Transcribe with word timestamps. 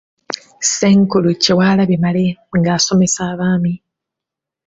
Ssenkulu 0.61 1.29
Kyewalabye 1.41 1.97
Male 2.03 2.25
ng'asomesa 2.57 3.21
Abaami. 3.31 3.73